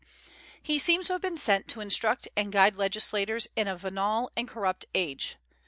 [0.63, 4.47] He seems to have been sent to instruct and guide legislators in a venal and
[4.47, 5.35] corrupt age.